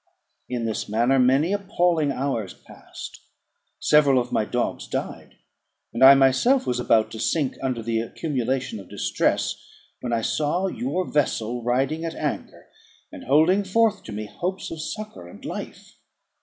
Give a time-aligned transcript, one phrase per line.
[0.49, 3.19] In this manner many appalling hours passed;
[3.79, 5.35] several of my dogs died;
[5.93, 9.63] and I myself was about to sink under the accumulation of distress,
[9.99, 12.65] when I saw your vessel riding at anchor,
[13.11, 15.93] and holding forth to me hopes of succour and life.